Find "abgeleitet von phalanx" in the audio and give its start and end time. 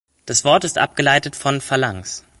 0.79-2.25